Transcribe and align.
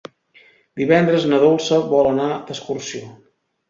Divendres 0.81 1.29
na 1.33 1.43
Dolça 1.45 1.81
vol 1.95 2.13
anar 2.17 2.35
d'excursió. 2.51 3.09